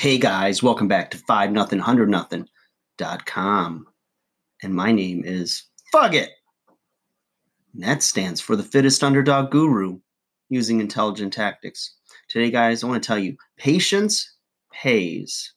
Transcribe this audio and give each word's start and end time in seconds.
Hey 0.00 0.16
guys, 0.16 0.62
welcome 0.62 0.88
back 0.88 1.10
to 1.10 1.18
5 1.18 1.52
nothing 1.52 1.78
100 1.78 2.08
nothing 2.08 2.48
dot 2.96 3.26
com. 3.26 3.86
And 4.62 4.74
my 4.74 4.92
name 4.92 5.22
is 5.26 5.64
Fuck 5.92 6.14
It. 6.14 6.30
And 7.74 7.82
that 7.82 8.02
stands 8.02 8.40
for 8.40 8.56
the 8.56 8.62
fittest 8.62 9.04
underdog 9.04 9.50
guru 9.50 10.00
using 10.48 10.80
intelligent 10.80 11.34
tactics. 11.34 11.96
Today, 12.30 12.50
guys, 12.50 12.82
I 12.82 12.86
want 12.86 13.02
to 13.02 13.06
tell 13.06 13.18
you 13.18 13.36
patience 13.58 14.36
pays, 14.72 15.52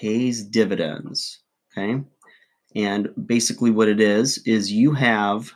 pays 0.00 0.42
dividends. 0.42 1.38
Okay. 1.78 2.02
And 2.74 3.08
basically, 3.24 3.70
what 3.70 3.86
it 3.86 4.00
is, 4.00 4.38
is 4.38 4.72
you 4.72 4.94
have 4.94 5.52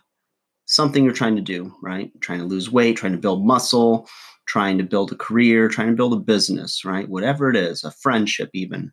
something 0.66 1.02
you're 1.02 1.12
trying 1.12 1.34
to 1.34 1.42
do, 1.42 1.74
right? 1.82 2.12
Trying 2.20 2.38
to 2.38 2.44
lose 2.44 2.70
weight, 2.70 2.96
trying 2.96 3.10
to 3.10 3.18
build 3.18 3.44
muscle, 3.44 4.08
trying 4.48 4.78
to 4.78 4.84
build 4.84 5.12
a 5.12 5.16
career, 5.16 5.68
trying 5.68 5.88
to 5.88 5.94
build 5.94 6.14
a 6.14 6.16
business, 6.16 6.84
right? 6.84 7.08
Whatever 7.08 7.50
it 7.50 7.56
is, 7.56 7.84
a 7.84 7.92
friendship, 7.92 8.50
even. 8.54 8.90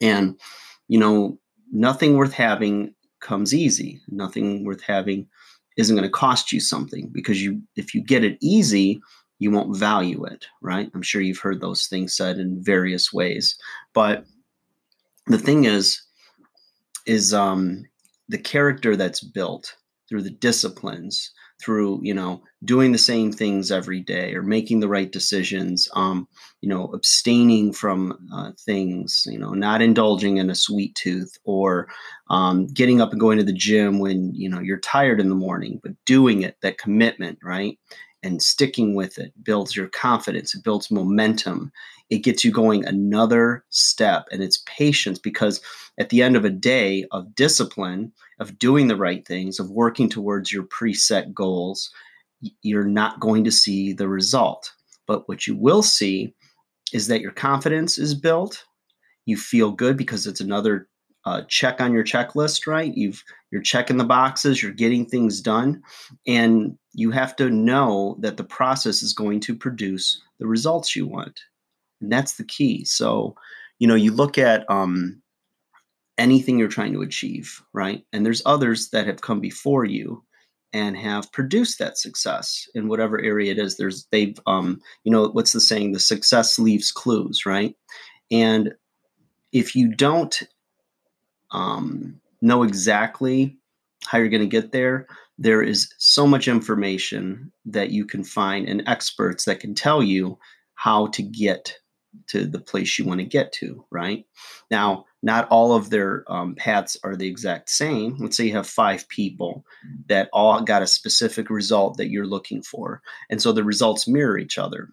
And, 0.00 0.40
you 0.88 0.98
know, 0.98 1.38
nothing 1.70 2.16
worth 2.16 2.32
having 2.32 2.94
comes 3.20 3.54
easy. 3.54 4.00
Nothing 4.08 4.64
worth 4.64 4.80
having 4.80 5.28
isn't 5.76 5.94
going 5.94 6.08
to 6.08 6.12
cost 6.12 6.52
you 6.52 6.58
something 6.58 7.10
because 7.12 7.42
you, 7.42 7.62
if 7.76 7.94
you 7.94 8.02
get 8.02 8.24
it 8.24 8.38
easy, 8.40 9.00
you 9.38 9.50
won't 9.50 9.76
value 9.76 10.24
it, 10.24 10.46
right? 10.62 10.90
I'm 10.94 11.02
sure 11.02 11.20
you've 11.20 11.38
heard 11.38 11.60
those 11.60 11.86
things 11.86 12.16
said 12.16 12.38
in 12.38 12.64
various 12.64 13.12
ways. 13.12 13.56
But 13.92 14.24
the 15.26 15.38
thing 15.38 15.66
is, 15.66 16.02
is 17.06 17.34
um, 17.34 17.84
the 18.28 18.38
character 18.38 18.96
that's 18.96 19.20
built 19.20 19.76
through 20.08 20.22
the 20.22 20.30
disciplines 20.30 21.30
through 21.60 22.00
you 22.02 22.14
know 22.14 22.42
doing 22.64 22.92
the 22.92 22.98
same 22.98 23.32
things 23.32 23.70
every 23.70 24.00
day 24.00 24.34
or 24.34 24.42
making 24.42 24.80
the 24.80 24.88
right 24.88 25.12
decisions 25.12 25.88
um, 25.94 26.26
you 26.60 26.68
know 26.68 26.86
abstaining 26.92 27.72
from 27.72 28.16
uh, 28.32 28.52
things 28.64 29.24
you 29.26 29.38
know 29.38 29.50
not 29.50 29.82
indulging 29.82 30.36
in 30.36 30.50
a 30.50 30.54
sweet 30.54 30.94
tooth 30.94 31.36
or 31.44 31.88
um, 32.30 32.66
getting 32.68 33.00
up 33.00 33.12
and 33.12 33.20
going 33.20 33.38
to 33.38 33.44
the 33.44 33.52
gym 33.52 33.98
when 33.98 34.32
you 34.34 34.48
know 34.48 34.60
you're 34.60 34.80
tired 34.80 35.20
in 35.20 35.28
the 35.28 35.34
morning 35.34 35.80
but 35.82 35.92
doing 36.04 36.42
it 36.42 36.56
that 36.62 36.78
commitment 36.78 37.38
right 37.42 37.78
and 38.28 38.42
sticking 38.42 38.94
with 38.94 39.18
it 39.18 39.32
builds 39.42 39.74
your 39.74 39.88
confidence 39.88 40.54
it 40.54 40.62
builds 40.62 40.90
momentum 40.90 41.72
it 42.10 42.18
gets 42.18 42.44
you 42.44 42.50
going 42.50 42.84
another 42.84 43.64
step 43.70 44.26
and 44.30 44.42
it's 44.42 44.62
patience 44.66 45.18
because 45.18 45.60
at 45.98 46.08
the 46.08 46.22
end 46.22 46.36
of 46.36 46.44
a 46.44 46.50
day 46.50 47.04
of 47.10 47.34
discipline 47.34 48.12
of 48.40 48.58
doing 48.58 48.86
the 48.86 48.96
right 48.96 49.26
things 49.26 49.58
of 49.58 49.70
working 49.70 50.08
towards 50.08 50.52
your 50.52 50.64
preset 50.64 51.32
goals 51.34 51.90
you're 52.62 52.84
not 52.84 53.20
going 53.20 53.44
to 53.44 53.50
see 53.50 53.92
the 53.92 54.08
result. 54.08 54.72
But 55.06 55.28
what 55.28 55.46
you 55.46 55.56
will 55.56 55.82
see 55.82 56.34
is 56.92 57.08
that 57.08 57.20
your 57.20 57.32
confidence 57.32 57.98
is 57.98 58.14
built 58.14 58.64
you 59.26 59.36
feel 59.36 59.70
good 59.70 59.94
because 59.94 60.26
it's 60.26 60.40
another 60.40 60.88
uh, 61.26 61.42
check 61.48 61.82
on 61.82 61.92
your 61.92 62.04
checklist 62.04 62.66
right? 62.66 62.96
You've 62.96 63.22
you're 63.50 63.62
checking 63.62 63.98
the 63.98 64.04
boxes 64.04 64.62
you're 64.62 64.72
getting 64.72 65.04
things 65.04 65.42
done 65.42 65.82
and 66.26 66.78
you 66.98 67.10
have 67.10 67.36
to 67.36 67.48
know 67.48 68.16
that 68.20 68.36
the 68.36 68.44
process 68.44 69.02
is 69.02 69.12
going 69.12 69.40
to 69.40 69.54
produce 69.54 70.20
the 70.38 70.46
results 70.46 70.96
you 70.96 71.06
want 71.06 71.40
and 72.00 72.12
that's 72.12 72.34
the 72.34 72.44
key. 72.44 72.84
So, 72.84 73.34
you 73.78 73.86
know, 73.86 73.94
you 73.94 74.12
look 74.12 74.38
at 74.38 74.68
um, 74.70 75.20
anything 76.16 76.58
you're 76.58 76.68
trying 76.68 76.92
to 76.92 77.02
achieve, 77.02 77.60
right? 77.72 78.04
And 78.12 78.24
there's 78.24 78.42
others 78.46 78.90
that 78.90 79.06
have 79.06 79.20
come 79.20 79.40
before 79.40 79.84
you 79.84 80.22
and 80.72 80.96
have 80.96 81.32
produced 81.32 81.78
that 81.78 81.98
success 81.98 82.68
in 82.74 82.88
whatever 82.88 83.20
area 83.20 83.52
it 83.52 83.58
is. 83.58 83.76
There's 83.76 84.06
they've 84.10 84.38
um, 84.46 84.80
you 85.04 85.12
know, 85.12 85.28
what's 85.28 85.52
the 85.52 85.60
saying? 85.60 85.92
The 85.92 86.00
success 86.00 86.58
leaves 86.58 86.92
clues, 86.92 87.46
right? 87.46 87.74
And 88.30 88.74
if 89.52 89.74
you 89.74 89.94
don't 89.94 90.42
um, 91.52 92.20
know 92.42 92.62
exactly 92.62 93.56
how 94.04 94.18
you're 94.18 94.28
going 94.28 94.42
to 94.42 94.46
get 94.46 94.72
there, 94.72 95.06
there 95.38 95.62
is 95.62 95.92
so 95.98 96.26
much 96.26 96.48
information 96.48 97.52
that 97.64 97.90
you 97.90 98.04
can 98.04 98.24
find 98.24 98.68
and 98.68 98.82
experts 98.86 99.44
that 99.44 99.60
can 99.60 99.74
tell 99.74 100.02
you 100.02 100.38
how 100.74 101.06
to 101.08 101.22
get 101.22 101.76
to 102.28 102.46
the 102.46 102.60
place 102.60 102.98
you 102.98 103.04
want 103.04 103.20
to 103.20 103.26
get 103.26 103.52
to, 103.52 103.84
right? 103.90 104.24
Now, 104.70 105.04
not 105.22 105.48
all 105.48 105.72
of 105.72 105.90
their 105.90 106.24
um, 106.28 106.54
paths 106.54 106.96
are 107.04 107.16
the 107.16 107.28
exact 107.28 107.70
same. 107.70 108.16
Let's 108.18 108.36
say 108.36 108.46
you 108.46 108.52
have 108.52 108.66
five 108.66 109.08
people 109.08 109.64
that 110.08 110.28
all 110.32 110.60
got 110.62 110.82
a 110.82 110.86
specific 110.86 111.50
result 111.50 111.96
that 111.96 112.08
you're 112.08 112.26
looking 112.26 112.62
for. 112.62 113.02
And 113.30 113.40
so 113.40 113.52
the 113.52 113.64
results 113.64 114.08
mirror 114.08 114.38
each 114.38 114.58
other. 114.58 114.88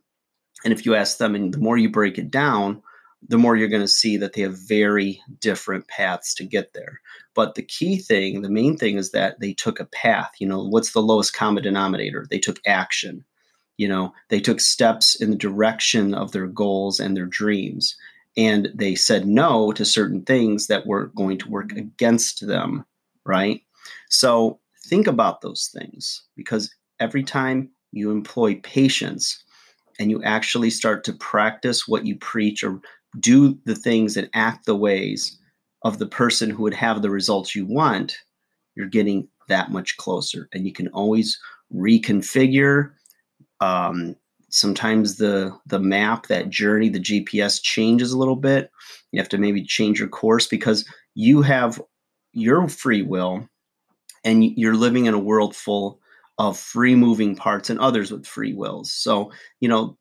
And 0.63 0.73
if 0.73 0.85
you 0.85 0.95
ask 0.95 1.17
them, 1.17 1.35
and 1.35 1.53
the 1.53 1.59
more 1.59 1.77
you 1.77 1.89
break 1.89 2.17
it 2.17 2.31
down, 2.31 2.81
the 3.27 3.37
more 3.37 3.55
you're 3.55 3.67
going 3.67 3.81
to 3.81 3.87
see 3.87 4.17
that 4.17 4.33
they 4.33 4.41
have 4.41 4.57
very 4.57 5.21
different 5.39 5.87
paths 5.87 6.33
to 6.35 6.43
get 6.43 6.73
there. 6.73 7.01
But 7.33 7.55
the 7.55 7.63
key 7.63 7.97
thing, 7.97 8.41
the 8.41 8.49
main 8.49 8.77
thing 8.77 8.97
is 8.97 9.11
that 9.11 9.39
they 9.39 9.53
took 9.53 9.79
a 9.79 9.85
path. 9.85 10.31
You 10.39 10.47
know, 10.47 10.63
what's 10.63 10.93
the 10.93 11.01
lowest 11.01 11.33
common 11.33 11.63
denominator? 11.63 12.25
They 12.29 12.39
took 12.39 12.59
action 12.65 13.25
you 13.77 13.87
know 13.87 14.13
they 14.29 14.39
took 14.39 14.59
steps 14.59 15.19
in 15.19 15.31
the 15.31 15.37
direction 15.37 16.13
of 16.13 16.31
their 16.31 16.47
goals 16.47 16.99
and 16.99 17.15
their 17.15 17.25
dreams 17.25 17.95
and 18.37 18.69
they 18.73 18.95
said 18.95 19.27
no 19.27 19.71
to 19.71 19.85
certain 19.85 20.21
things 20.23 20.67
that 20.67 20.85
were 20.85 21.07
going 21.07 21.37
to 21.37 21.49
work 21.49 21.71
against 21.73 22.45
them 22.47 22.85
right 23.25 23.61
so 24.09 24.59
think 24.87 25.07
about 25.07 25.41
those 25.41 25.69
things 25.73 26.23
because 26.35 26.73
every 26.99 27.23
time 27.23 27.69
you 27.91 28.11
employ 28.11 28.55
patience 28.63 29.43
and 29.99 30.11
you 30.11 30.21
actually 30.23 30.69
start 30.69 31.03
to 31.03 31.13
practice 31.13 31.87
what 31.87 32.05
you 32.05 32.17
preach 32.17 32.63
or 32.63 32.81
do 33.19 33.57
the 33.65 33.75
things 33.75 34.17
and 34.17 34.29
act 34.33 34.65
the 34.65 34.75
ways 34.75 35.37
of 35.83 35.99
the 35.99 36.07
person 36.07 36.49
who 36.49 36.63
would 36.63 36.73
have 36.73 37.01
the 37.01 37.09
results 37.09 37.55
you 37.55 37.65
want 37.65 38.17
you're 38.75 38.87
getting 38.87 39.27
that 39.47 39.71
much 39.71 39.97
closer 39.97 40.49
and 40.53 40.65
you 40.65 40.73
can 40.73 40.87
always 40.89 41.39
reconfigure 41.73 42.91
um, 43.61 44.15
sometimes 44.49 45.17
the 45.17 45.55
the 45.65 45.79
map, 45.79 46.27
that 46.27 46.49
journey, 46.49 46.89
the 46.89 46.99
GPS 46.99 47.61
changes 47.61 48.11
a 48.11 48.17
little 48.17 48.35
bit. 48.35 48.71
You 49.11 49.19
have 49.19 49.29
to 49.29 49.37
maybe 49.37 49.63
change 49.63 49.99
your 49.99 50.09
course 50.09 50.47
because 50.47 50.87
you 51.13 51.41
have 51.41 51.81
your 52.33 52.67
free 52.67 53.01
will, 53.01 53.47
and 54.23 54.43
you're 54.43 54.75
living 54.75 55.05
in 55.05 55.13
a 55.13 55.19
world 55.19 55.55
full 55.55 55.99
of 56.37 56.57
free 56.57 56.95
moving 56.95 57.35
parts 57.35 57.69
and 57.69 57.79
others 57.79 58.11
with 58.11 58.25
free 58.25 58.53
wills. 58.53 58.91
So 58.93 59.31
you 59.59 59.69
know 59.69 59.97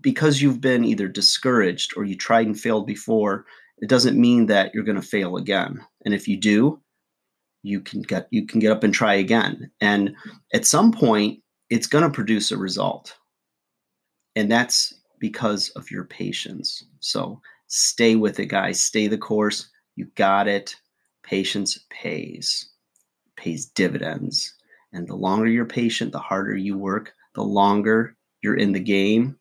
because 0.00 0.42
you've 0.42 0.60
been 0.60 0.84
either 0.84 1.08
discouraged 1.08 1.96
or 1.96 2.04
you 2.04 2.16
tried 2.16 2.46
and 2.46 2.58
failed 2.58 2.86
before, 2.86 3.46
it 3.78 3.88
doesn't 3.88 4.20
mean 4.20 4.46
that 4.46 4.72
you're 4.74 4.84
going 4.84 5.00
to 5.00 5.06
fail 5.06 5.36
again. 5.36 5.84
And 6.04 6.14
if 6.14 6.28
you 6.28 6.36
do, 6.36 6.80
you 7.62 7.80
can 7.80 8.02
get 8.02 8.28
you 8.30 8.46
can 8.46 8.60
get 8.60 8.72
up 8.72 8.84
and 8.84 8.92
try 8.92 9.14
again. 9.14 9.70
And 9.80 10.14
at 10.52 10.66
some 10.66 10.92
point, 10.92 11.40
it's 11.70 11.86
going 11.86 12.04
to 12.04 12.10
produce 12.10 12.50
a 12.50 12.58
result. 12.58 13.16
And 14.36 14.50
that's 14.50 14.94
because 15.18 15.70
of 15.70 15.90
your 15.90 16.04
patience. 16.04 16.84
So 17.00 17.40
stay 17.68 18.16
with 18.16 18.38
it, 18.38 18.46
guys. 18.46 18.82
Stay 18.82 19.06
the 19.06 19.18
course. 19.18 19.70
You 19.96 20.06
got 20.16 20.48
it. 20.48 20.76
Patience 21.22 21.78
pays, 21.88 22.68
pays 23.36 23.66
dividends. 23.66 24.54
And 24.92 25.08
the 25.08 25.16
longer 25.16 25.48
you're 25.48 25.64
patient, 25.64 26.12
the 26.12 26.18
harder 26.18 26.56
you 26.56 26.76
work, 26.76 27.12
the 27.34 27.42
longer 27.42 28.16
you're 28.42 28.56
in 28.56 28.72
the 28.72 28.80
game, 28.80 29.36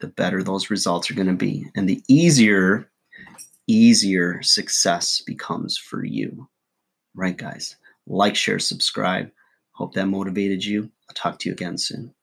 the 0.00 0.08
better 0.08 0.42
those 0.42 0.70
results 0.70 1.10
are 1.10 1.14
going 1.14 1.26
to 1.28 1.32
be. 1.32 1.66
And 1.74 1.88
the 1.88 2.02
easier, 2.08 2.90
easier 3.66 4.42
success 4.42 5.20
becomes 5.20 5.78
for 5.78 6.04
you. 6.04 6.48
Right, 7.14 7.36
guys? 7.36 7.76
Like, 8.06 8.36
share, 8.36 8.58
subscribe. 8.58 9.30
Hope 9.72 9.94
that 9.94 10.06
motivated 10.06 10.64
you. 10.64 10.90
I'll 11.08 11.14
talk 11.14 11.38
to 11.40 11.48
you 11.48 11.52
again 11.52 11.78
soon. 11.78 12.14